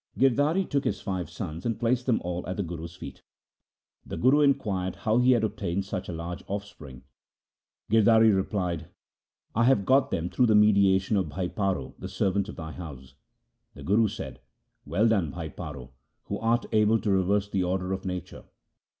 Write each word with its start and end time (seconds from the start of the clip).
Girdhari 0.17 0.65
took 0.65 0.83
his 0.83 0.99
five 0.99 1.29
sons 1.29 1.63
and 1.63 1.79
placed 1.79 2.07
them 2.07 2.19
all 2.23 2.43
at 2.47 2.57
the 2.57 2.63
Guru's 2.63 2.95
feet. 2.95 3.21
The 4.03 4.17
Guru 4.17 4.41
inquired 4.41 4.95
how 4.95 5.19
he 5.19 5.33
had 5.33 5.43
obtained 5.43 5.85
such 5.85 6.09
a 6.09 6.11
large 6.11 6.43
offspring. 6.47 7.03
Girdhari 7.87 8.35
replied,' 8.35 8.87
I 9.55 9.65
have 9.65 9.85
got 9.85 10.09
them 10.09 10.27
through 10.27 10.47
the 10.47 10.55
mediation 10.55 11.17
of 11.17 11.29
Bhai 11.29 11.49
Paro, 11.49 11.93
the 11.99 12.09
servant 12.09 12.49
of 12.49 12.55
thy 12.55 12.71
house.' 12.71 13.13
The 13.75 13.83
Guru 13.83 14.07
said,' 14.07 14.39
Well 14.87 15.07
done, 15.07 15.29
Bhai 15.29 15.49
Paro, 15.51 15.91
who 16.23 16.39
art 16.39 16.65
able 16.71 16.99
to 16.99 17.11
reverse 17.11 17.47
the 17.47 17.63
order 17.63 17.93
of 17.93 18.03
nature 18.03 18.45